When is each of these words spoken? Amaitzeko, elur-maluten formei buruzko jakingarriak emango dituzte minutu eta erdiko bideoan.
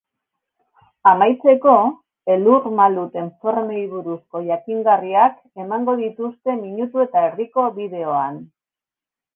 Amaitzeko, 1.09 1.75
elur-maluten 2.37 3.29
formei 3.45 3.85
buruzko 3.93 4.43
jakingarriak 4.49 5.37
emango 5.67 5.97
dituzte 6.05 6.61
minutu 6.67 7.09
eta 7.09 7.29
erdiko 7.31 7.71
bideoan. 7.81 8.47